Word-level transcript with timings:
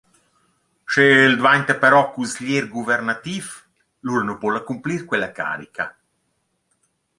Sch’el 0.91 1.33
dvainta 1.41 1.75
però 1.83 1.99
cusglier 2.15 2.65
guverantiv 2.73 3.53
–lura 3.59 4.25
nu 4.25 4.35
po’l 4.41 4.59
accumplir 4.61 5.01
quella 5.09 5.31
carica. 5.39 5.85